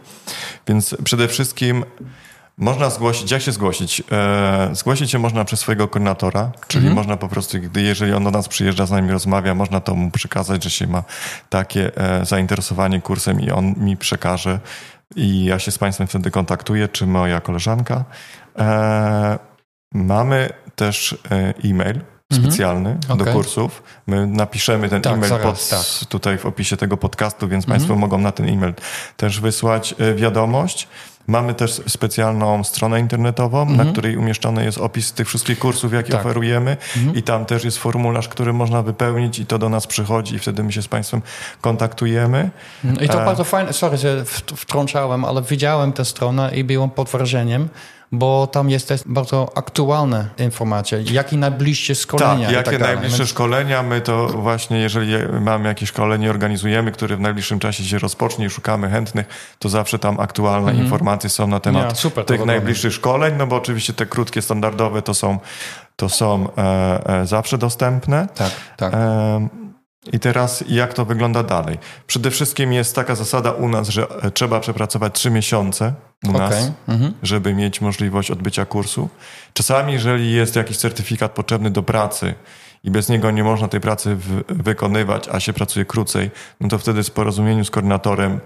Więc 0.68 0.96
przede 1.04 1.28
wszystkim 1.28 1.86
można 2.58 2.90
zgłosić, 2.90 3.32
jak 3.32 3.42
się 3.42 3.52
zgłosić? 3.52 4.04
E, 4.12 4.70
zgłosić 4.74 5.12
się 5.12 5.20
można 5.20 5.46
przez 5.46 5.60
swojego 5.60 5.88
koordynatora, 5.88 6.52
czyli 6.68 6.86
Mhm. 6.88 6.96
można 6.96 7.18
po 7.18 7.28
prostu, 7.28 7.58
gdy 7.60 7.82
jeżeli 7.82 8.14
on 8.14 8.24
do 8.24 8.32
nas 8.32 8.48
przyjeżdża, 8.48 8.86
z 8.86 8.92
nami 8.92 9.12
rozmawia, 9.12 9.56
można 9.56 9.80
to 9.82 9.96
mu 9.96 10.12
przekazać, 10.12 10.64
że 10.64 10.70
się 10.70 10.88
ma 10.88 11.04
takie 11.50 11.98
e, 11.98 12.26
zainteresowanie 12.26 13.02
kursem 13.02 13.42
i 13.42 13.52
on 13.52 13.74
mi 13.78 13.98
przekaże 13.98 14.60
i 15.16 15.46
ja 15.46 15.60
się 15.60 15.72
z 15.72 15.78
Państwem 15.78 16.08
wtedy 16.08 16.32
kontaktuję, 16.32 16.88
czy 16.88 17.08
moja 17.08 17.42
koleżanka. 17.42 18.04
E, 18.60 19.40
mamy 19.94 20.50
też 20.76 21.18
e, 21.32 21.54
e-mail 21.66 22.00
specjalny 22.34 22.90
do 22.90 23.00
Mhm. 23.14 23.22
Okej. 23.22 23.34
kursów. 23.34 23.84
My 24.08 24.28
napiszemy 24.28 24.90
ten 24.90 25.02
Tak, 25.02 25.14
e-mail 25.14 25.30
zaraz, 25.30 25.44
pod, 25.44 25.70
tak. 25.70 26.10
tutaj 26.10 26.38
w 26.38 26.46
opisie 26.46 26.78
tego 26.78 26.98
podcastu, 26.98 27.48
więc 27.48 27.66
Państwo 27.66 27.96
mogą 27.96 28.18
na 28.18 28.32
ten 28.32 28.50
e-mail 28.50 28.74
też 29.18 29.40
wysłać 29.40 29.96
e, 30.00 30.14
wiadomość. 30.16 30.88
Mamy 31.28 31.54
też 31.54 31.82
specjalną 31.88 32.64
stronę 32.64 33.00
internetową, 33.00 33.66
na 33.66 33.86
której 33.86 34.18
umieszczony 34.18 34.64
jest 34.66 34.78
opis 34.78 35.14
tych 35.14 35.28
wszystkich 35.28 35.60
kursów, 35.60 35.94
jakie 35.94 36.12
Tak. 36.12 36.22
oferujemy 36.22 36.78
i 37.16 37.24
tam 37.24 37.46
też 37.46 37.64
jest 37.64 37.78
formularz, 37.78 38.28
który 38.28 38.54
można 38.54 38.82
wypełnić 38.84 39.40
i 39.40 39.46
to 39.46 39.58
do 39.60 39.70
nas 39.70 39.88
przychodzi 39.88 40.36
i 40.36 40.40
wtedy 40.40 40.64
my 40.64 40.72
się 40.72 40.82
z 40.82 40.88
Państwem 40.88 41.22
kontaktujemy. 41.62 42.50
I 43.02 43.10
to 43.10 43.22
E. 43.22 43.26
bardzo 43.26 43.44
fajne, 43.44 43.74
sorry, 43.74 43.98
że 43.98 44.26
wtrącałem, 44.56 45.26
ale 45.26 45.42
widziałem 45.42 45.94
tę 45.94 46.06
stronę 46.06 46.52
i 46.56 46.64
byłem 46.64 46.90
pod 46.90 47.10
wrażeniem, 47.10 47.70
bo 48.12 48.48
tam 48.48 48.70
jest 48.70 48.88
też 48.88 49.02
bardzo 49.06 49.52
aktualne 49.56 50.28
informacje, 50.38 51.02
jakie 51.12 51.38
najbliższe 51.38 51.96
szkolenia 51.96 52.48
Tak, 52.48 52.56
jakie 52.56 52.72
tak 52.72 52.80
najbliższe 52.80 53.18
Więc- 53.18 53.30
szkolenia, 53.30 53.84
my 53.84 54.02
to 54.02 54.28
właśnie, 54.28 54.80
jeżeli 54.80 55.14
mamy 55.42 55.68
jakieś 55.68 55.90
szkolenie, 55.90 56.30
organizujemy, 56.30 56.92
które 56.92 57.18
w 57.18 57.20
najbliższym 57.20 57.60
czasie 57.60 57.84
się 57.84 58.00
rozpocznie 58.00 58.46
i 58.46 58.50
szukamy 58.50 58.90
chętnych, 58.90 59.56
to 59.60 59.70
zawsze 59.70 60.00
tam 60.00 60.20
aktualne 60.20 60.74
informacje 60.74 61.30
są 61.30 61.48
na 61.48 61.60
temat 61.60 61.90
Ja, 61.90 61.96
super, 61.96 62.26
tych 62.26 62.46
najbliższych 62.46 62.94
szkoleń, 62.94 63.34
no 63.38 63.48
bo 63.48 63.56
oczywiście 63.56 63.94
te 63.94 64.06
krótkie, 64.06 64.42
standardowe 64.42 65.02
to 65.02 65.14
są, 65.14 65.40
to 65.96 66.10
są 66.10 66.48
e, 66.58 67.22
e, 67.22 67.26
zawsze 67.26 67.58
dostępne. 67.58 68.28
Tak, 68.36 68.52
tak. 68.78 68.94
Em, 68.94 69.67
I 70.14 70.20
teraz 70.20 70.64
jak 70.68 70.94
to 70.94 71.06
wygląda 71.06 71.44
dalej? 71.44 71.78
Przede 72.08 72.32
wszystkim 72.32 72.74
jest 72.74 72.96
taka 72.96 73.16
zasada 73.16 73.52
u 73.52 73.70
nas, 73.70 73.90
że 73.90 74.08
e, 74.10 74.32
trzeba 74.32 74.60
przepracować 74.60 75.14
trzy 75.16 75.32
miesiące 75.32 75.94
u 76.28 76.32
nas 76.32 76.54
Okej. 76.54 76.72
Mhm. 76.88 77.14
żeby 77.24 77.54
mieć 77.54 77.82
możliwość 77.82 78.32
odbycia 78.32 78.66
kursu. 78.66 79.10
Czasami, 79.54 79.94
jeżeli 79.94 80.32
jest 80.32 80.56
jakiś 80.56 80.78
certyfikat 80.78 81.32
potrzebny 81.32 81.72
do 81.72 81.84
pracy 81.84 82.36
i 82.84 82.92
bez 82.92 83.10
niego 83.10 83.32
nie 83.32 83.44
można 83.44 83.68
tej 83.68 83.82
pracy 83.82 84.18
wykonywać, 84.48 85.28
a 85.28 85.40
się 85.40 85.54
pracuje 85.54 85.86
krócej, 85.86 86.32
no 86.62 86.68
to 86.70 86.78
wtedy 86.78 87.04
w 87.04 87.12
porozumieniu 87.12 87.66
z 87.66 87.72
koordynatorem 87.72 88.40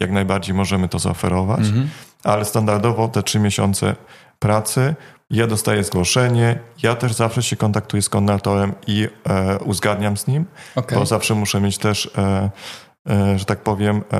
jak 0.00 0.10
najbardziej 0.10 0.54
możemy 0.54 0.88
to 0.88 0.98
zaoferować. 0.98 1.60
Mhm. 1.60 1.88
Ale 2.24 2.44
standardowo 2.44 3.08
te 3.08 3.22
trzy 3.22 3.38
miesiące 3.38 3.96
pracy, 4.38 4.94
ja 5.30 5.46
dostaję 5.46 5.84
zgłoszenie, 5.84 6.58
ja 6.82 6.94
też 6.94 7.12
zawsze 7.12 7.42
się 7.42 7.56
kontaktuję 7.56 8.02
z 8.02 8.08
koordynatorem 8.08 8.72
i 8.86 9.08
e, 9.28 9.58
uzgadniam 9.58 10.16
z 10.16 10.26
nim, 10.26 10.44
Okej. 10.76 10.98
bo 10.98 11.06
zawsze 11.06 11.34
muszę 11.34 11.60
mieć 11.60 11.78
też, 11.78 12.10
e, 12.18 12.50
że 13.36 13.44
tak 13.44 13.58
powiem, 13.58 14.02
e, 14.12 14.16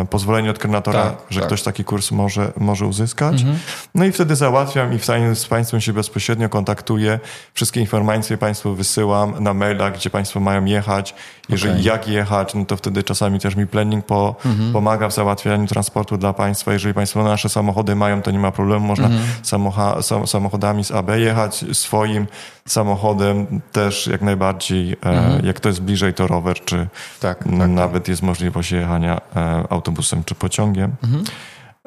e, 0.00 0.06
pozwolenie 0.10 0.50
od 0.50 0.58
koordynatora, 0.58 1.02
Tak, 1.02 1.14
że 1.30 1.40
tak. 1.40 1.46
ktoś 1.46 1.62
taki 1.62 1.84
kurs 1.84 2.10
może, 2.10 2.52
może 2.56 2.86
uzyskać. 2.86 3.40
Mhm. 3.40 3.58
No 3.94 4.04
i 4.04 4.12
wtedy 4.12 4.36
załatwiam 4.36 4.92
i 4.94 4.98
wstaję 4.98 5.34
z 5.34 5.46
Państwem 5.46 5.80
się 5.80 5.92
bezpośrednio 5.92 6.48
kontaktuję. 6.48 7.20
Wszystkie 7.54 7.80
informacje 7.80 8.36
Państwu 8.38 8.74
wysyłam 8.74 9.34
na 9.40 9.54
maila, 9.54 9.90
gdzie 9.90 10.10
Państwo 10.10 10.40
mają 10.40 10.64
jechać. 10.64 11.14
Jeżeli 11.48 11.72
Okej. 11.72 11.84
jak 11.84 12.08
jechać, 12.08 12.54
no 12.54 12.64
to 12.64 12.76
wtedy 12.76 13.02
czasami 13.02 13.40
też 13.40 13.56
mi 13.56 13.66
planning 13.66 14.06
po, 14.06 14.34
Mhm. 14.46 14.72
pomaga 14.72 15.08
w 15.08 15.12
załatwianiu 15.14 15.66
transportu 15.66 16.16
dla 16.16 16.32
Państwa. 16.32 16.72
Jeżeli 16.72 16.94
Państwo 16.94 17.22
nasze 17.24 17.48
samochody 17.48 17.96
mają, 17.96 18.22
to 18.22 18.30
nie 18.30 18.38
ma 18.38 18.52
problemu. 18.52 18.86
Można 18.86 19.06
Mhm. 19.06 19.22
samocha- 19.42 20.02
sam, 20.02 20.26
samochodami 20.26 20.84
z 20.84 20.90
AB 20.90 21.08
jechać, 21.18 21.64
swoim 21.72 22.26
samochodem 22.68 23.60
też 23.72 24.06
jak 24.06 24.22
najbardziej. 24.22 24.92
E, 24.92 24.96
Mhm. 25.06 25.46
jak 25.46 25.60
to 25.60 25.68
jest 25.68 25.82
bliżej, 25.82 26.14
to 26.14 26.26
rower, 26.26 26.60
czy 26.64 26.88
Tak, 27.20 27.38
tak, 27.38 27.46
n- 27.46 27.74
nawet 27.74 28.08
jest 28.08 28.22
możliwość 28.26 28.72
jechania 28.72 29.20
e, 29.36 29.64
autobusem 29.70 30.24
czy 30.24 30.34
pociągiem. 30.34 30.92
Mhm. 31.04 31.24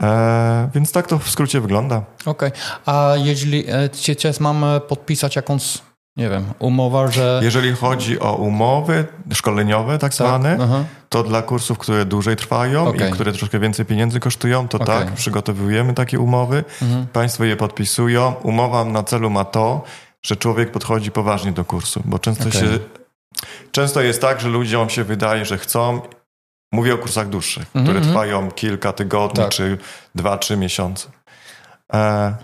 E, 0.01 0.69
więc 0.75 0.91
tak 0.91 1.07
to 1.07 1.19
w 1.19 1.29
skrócie 1.29 1.61
wygląda. 1.61 2.03
Okej. 2.25 2.51
A 2.85 3.13
jeżeli 3.17 3.71
e, 3.71 3.89
ci- 3.89 4.15
teraz 4.15 4.39
mamy 4.39 4.79
podpisać 4.79 5.35
jakąś, 5.35 5.77
nie 6.17 6.29
wiem, 6.29 6.45
umowę, 6.59 7.11
że... 7.11 7.39
Jeżeli 7.43 7.75
chodzi 7.75 8.19
o 8.19 8.33
umowy 8.33 9.05
szkoleniowe, 9.33 9.97
tak 9.97 10.13
zwane, 10.13 10.57
aha. 10.61 10.83
to 11.09 11.23
dla 11.23 11.41
kursów, 11.41 11.77
które 11.77 12.05
dłużej 12.05 12.35
trwają 12.35 12.87
Okej. 12.87 13.09
i 13.09 13.13
które 13.13 13.31
troszkę 13.31 13.59
więcej 13.59 13.85
pieniędzy 13.85 14.19
kosztują, 14.19 14.67
to 14.67 14.77
Okej. 14.77 14.87
tak, 14.87 15.11
przygotowujemy 15.13 15.93
takie 15.93 16.19
umowy. 16.19 16.63
Mhm. 16.81 17.07
Państwo 17.07 17.43
je 17.43 17.55
podpisują. 17.55 18.33
Umowa 18.43 18.85
na 18.85 19.03
celu 19.03 19.29
ma 19.29 19.45
to, 19.45 19.83
że 20.21 20.35
człowiek 20.35 20.71
podchodzi 20.71 21.11
poważnie 21.11 21.51
do 21.51 21.65
kursu, 21.65 22.01
bo 22.05 22.19
często 22.19 22.51
się. 22.51 22.79
Często 23.71 24.01
jest 24.01 24.21
tak, 24.21 24.41
że 24.41 24.49
ludziom 24.49 24.89
się 24.89 25.03
wydaje, 25.03 25.45
że 25.45 25.57
chcą. 25.57 26.01
Mówię 26.71 26.93
o 26.93 26.97
kursach 26.97 27.29
dłuższych, 27.29 27.63
Mhm, 27.63 27.85
które 27.85 27.97
mhm. 27.97 28.13
trwają 28.13 28.51
kilka 28.51 28.93
tygodni 28.93 29.43
Tak. 29.43 29.49
czy 29.51 29.77
dwa, 30.15 30.37
trzy 30.37 30.57
miesiące. 30.57 31.09
E, 31.93 32.35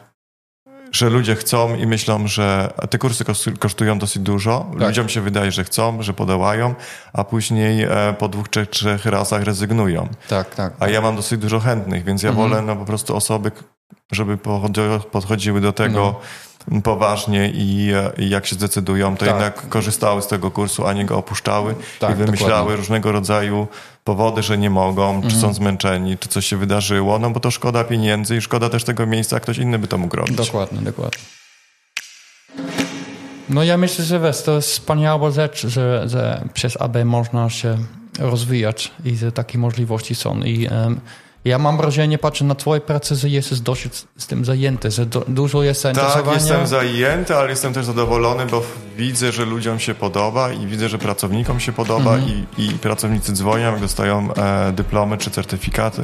że 0.91 1.09
ludzie 1.09 1.35
chcą 1.35 1.75
i 1.75 1.87
myślą, 1.87 2.27
że 2.27 2.73
te 2.89 2.97
kursy 2.97 3.23
kos- 3.23 3.57
kosztują 3.57 3.99
dosyć 3.99 4.21
dużo. 4.23 4.65
Tak. 4.71 4.81
Ludziom 4.87 5.09
się 5.09 5.21
wydaje, 5.21 5.51
że 5.51 5.63
chcą, 5.63 6.01
że 6.03 6.13
podołają, 6.13 6.75
a 7.13 7.23
później 7.23 7.83
e, 7.83 8.15
po 8.19 8.27
dwóch, 8.27 8.49
trzech, 8.49 8.69
trzech 8.69 9.05
razach 9.05 9.43
rezygnują. 9.43 10.07
Tak, 10.29 10.55
tak. 10.55 10.73
A 10.79 10.87
ja 10.89 11.01
mam 11.01 11.15
dosyć 11.15 11.39
dużo 11.41 11.59
chętnych, 11.59 12.03
więc 12.03 12.23
ja 12.23 12.29
Mhm. 12.29 12.49
wolę 12.49 12.61
no, 12.61 12.75
po 12.75 12.85
prostu 12.85 13.15
osoby, 13.15 13.51
żeby 14.11 14.37
podchodziły 15.11 15.61
do 15.61 15.73
tego 15.73 16.19
poważnie 16.83 17.49
i, 17.53 17.91
e, 17.95 18.11
i 18.23 18.29
jak 18.29 18.45
się 18.45 18.55
zdecydują, 18.55 19.17
to 19.17 19.25
No. 19.25 19.31
Tak. 19.31 19.41
jednak 19.41 19.69
korzystały 19.69 20.21
z 20.21 20.27
tego 20.27 20.51
kursu, 20.51 20.87
a 20.87 20.93
nie 20.93 21.05
go 21.05 21.17
opuszczały 21.17 21.75
Tak, 21.99 22.11
i 22.11 22.13
wymyślały 22.15 22.51
dokładnie. 22.53 22.75
różnego 22.75 23.11
rodzaju 23.11 23.67
powody, 24.05 24.43
że 24.43 24.57
nie 24.57 24.69
mogą, 24.69 25.21
czy 25.21 25.25
Mhm. 25.25 25.41
są 25.41 25.53
zmęczeni, 25.53 26.17
czy 26.17 26.29
coś 26.29 26.45
się 26.45 26.57
wydarzyło, 26.57 27.19
no 27.19 27.29
bo 27.29 27.39
to 27.39 27.51
szkoda 27.51 27.83
pieniędzy 27.83 28.37
i 28.37 28.41
szkoda 28.41 28.69
też 28.69 28.83
tego 28.83 29.05
miejsca, 29.05 29.39
ktoś 29.39 29.57
inny 29.57 29.79
by 29.79 29.87
to 29.87 29.97
mógł 29.97 30.15
robić. 30.15 30.35
Dokładnie, 30.35 30.81
dokładnie. 30.81 31.23
No 33.49 33.63
ja 33.63 33.77
myślę, 33.77 34.05
że 34.05 34.19
wiesz, 34.19 34.41
to 34.41 34.55
jest 34.55 34.69
wspaniała 34.71 35.31
rzecz, 35.31 35.67
że, 35.67 36.03
że 36.09 36.43
przez 36.53 36.81
AB 36.81 36.97
można 37.05 37.49
się 37.49 37.77
rozwijać 38.19 38.91
i 39.05 39.15
że 39.15 39.31
takie 39.31 39.57
możliwości 39.57 40.15
są. 40.15 40.39
I 40.41 40.67
um, 40.67 40.99
ja 41.45 41.57
mam 41.59 41.77
wrażenie, 41.77 42.17
patrzę 42.17 42.45
na 42.45 42.55
twoje 42.55 42.81
prace, 42.81 43.15
że 43.15 43.29
jesteś 43.29 43.59
dosyć 43.59 43.93
z 44.17 44.27
tym 44.27 44.45
zajęty, 44.45 44.91
że 44.91 45.05
do, 45.05 45.25
dużo 45.27 45.63
jest 45.63 45.81
zainteresowania. 45.81 46.25
Tak, 46.25 46.33
jestem 46.33 46.67
zajęty, 46.67 47.35
ale 47.35 47.49
jestem 47.49 47.73
też 47.73 47.85
zadowolony, 47.85 48.45
bo 48.45 48.63
widzę, 48.97 49.31
że 49.31 49.45
ludziom 49.45 49.79
się 49.79 49.95
podoba 49.95 50.51
i 50.51 50.67
widzę, 50.67 50.89
że 50.89 50.97
pracownikom 50.97 51.59
się 51.59 51.73
podoba 51.73 52.15
mhm. 52.15 52.45
i, 52.57 52.65
i 52.65 52.69
pracownicy 52.69 53.33
dzwonią, 53.33 53.79
dostają 53.79 54.33
e, 54.33 54.71
dyplomy 54.71 55.17
czy 55.17 55.31
certyfikaty. 55.31 56.01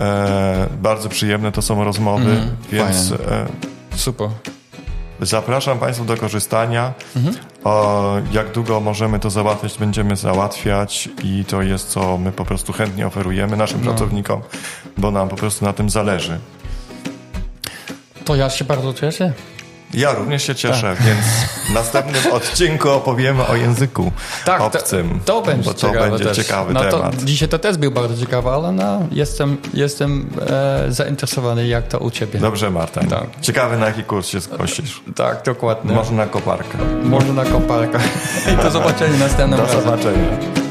E, 0.00 0.66
bardzo 0.82 1.08
przyjemne 1.08 1.52
to 1.52 1.62
są 1.62 1.84
rozmowy, 1.84 2.30
mhm. 2.30 2.56
więc... 2.72 3.12
E, 3.12 3.46
Super. 3.96 4.28
Zapraszam 5.20 5.78
Państwa 5.78 6.04
do 6.04 6.16
korzystania. 6.16 6.92
Mhm. 7.16 7.34
Jak 8.32 8.52
długo 8.52 8.80
możemy 8.80 9.20
to 9.20 9.30
załatwiać, 9.30 9.78
będziemy 9.78 10.16
załatwiać 10.16 11.08
i 11.24 11.44
to 11.44 11.62
jest, 11.62 11.88
co 11.88 12.18
my 12.18 12.32
po 12.32 12.44
prostu 12.44 12.72
chętnie 12.72 13.06
oferujemy 13.06 13.56
naszym 13.56 13.80
no. 13.80 13.90
pracownikom, 13.90 14.42
bo 14.98 15.10
nam 15.10 15.28
po 15.28 15.36
prostu 15.36 15.64
na 15.64 15.72
tym 15.72 15.90
zależy. 15.90 16.38
To 18.24 18.36
ja 18.36 18.50
się 18.50 18.64
bardzo 18.64 18.94
cieszę. 18.94 19.32
Ja 19.94 20.12
również 20.12 20.46
się 20.46 20.54
cieszę, 20.54 20.96
tak. 20.96 21.06
więc 21.06 21.26
w 21.70 21.74
następnym 21.74 22.32
odcinku 22.32 22.90
opowiemy 22.90 23.46
o 23.46 23.56
języku 23.56 24.12
tak, 24.44 24.60
obcym. 24.60 25.20
To, 25.24 25.40
to 25.40 25.42
będzie, 25.42 25.64
bo 25.64 25.74
to 25.74 25.80
ciekawe 25.80 26.10
będzie 26.10 26.24
też. 26.24 26.36
ciekawy 26.36 26.74
no 26.74 26.84
temat. 26.84 27.20
To, 27.20 27.26
dzisiaj 27.26 27.48
to 27.48 27.58
też 27.58 27.76
był 27.76 27.90
bardzo 27.90 28.26
ciekawy, 28.26 28.50
ale 28.50 28.72
no, 28.72 29.00
jestem, 29.10 29.56
jestem 29.74 30.30
e, 30.50 30.84
zainteresowany, 30.88 31.66
jak 31.66 31.88
to 31.88 31.98
u 31.98 32.10
ciebie. 32.10 32.40
Dobrze, 32.40 32.70
Marta. 32.70 33.00
Tak. 33.00 33.26
Ciekawy, 33.40 33.76
na 33.76 33.86
jaki 33.86 34.04
kurs 34.04 34.28
się 34.28 34.40
zgłosisz. 34.40 35.02
Tak, 35.16 35.42
dokładnie. 35.44 35.94
Może 35.94 36.12
na 36.12 36.26
koparkę. 36.26 36.78
Może 37.02 37.32
na 37.32 37.44
koparkę. 37.44 37.98
I 38.54 38.62
do 38.62 38.70
zobaczenia 38.70 39.18
następnym 39.18 39.60
razem. 39.60 39.76
Do 39.76 39.82
zobaczenia. 39.82 40.63